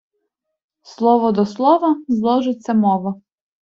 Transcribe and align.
Слово 0.81 1.31
до 1.31 1.45
слова– 1.45 1.95
зложиться 2.07 2.73
мова. 2.73 3.21